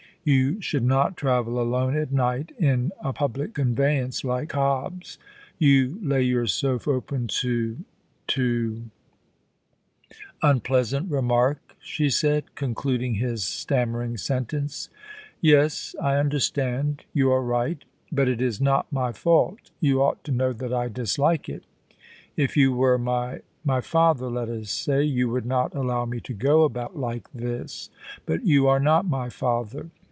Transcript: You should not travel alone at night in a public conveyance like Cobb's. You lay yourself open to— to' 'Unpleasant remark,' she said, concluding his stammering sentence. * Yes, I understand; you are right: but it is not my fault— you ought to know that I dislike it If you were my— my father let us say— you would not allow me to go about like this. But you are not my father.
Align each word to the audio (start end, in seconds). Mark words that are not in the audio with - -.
You 0.23 0.61
should 0.61 0.83
not 0.83 1.17
travel 1.17 1.59
alone 1.59 1.97
at 1.97 2.11
night 2.11 2.51
in 2.59 2.91
a 3.03 3.11
public 3.11 3.55
conveyance 3.55 4.23
like 4.23 4.49
Cobb's. 4.49 5.17
You 5.57 5.97
lay 5.99 6.21
yourself 6.21 6.87
open 6.87 7.25
to— 7.41 7.77
to' 8.27 8.83
'Unpleasant 10.43 11.09
remark,' 11.09 11.75
she 11.81 12.11
said, 12.11 12.53
concluding 12.53 13.15
his 13.15 13.43
stammering 13.43 14.15
sentence. 14.15 14.89
* 15.15 15.41
Yes, 15.41 15.95
I 15.99 16.17
understand; 16.17 17.03
you 17.15 17.31
are 17.31 17.41
right: 17.41 17.83
but 18.11 18.27
it 18.27 18.43
is 18.43 18.61
not 18.61 18.93
my 18.93 19.11
fault— 19.11 19.71
you 19.81 20.03
ought 20.03 20.23
to 20.25 20.31
know 20.31 20.53
that 20.53 20.71
I 20.71 20.87
dislike 20.87 21.49
it 21.49 21.63
If 22.37 22.55
you 22.55 22.73
were 22.73 22.99
my— 22.99 23.41
my 23.65 23.81
father 23.81 24.29
let 24.29 24.49
us 24.49 24.69
say— 24.69 25.01
you 25.03 25.29
would 25.29 25.47
not 25.47 25.73
allow 25.73 26.05
me 26.05 26.19
to 26.19 26.33
go 26.35 26.61
about 26.61 26.95
like 26.95 27.27
this. 27.33 27.89
But 28.27 28.45
you 28.45 28.67
are 28.67 28.79
not 28.79 29.07
my 29.07 29.27
father. 29.29 29.89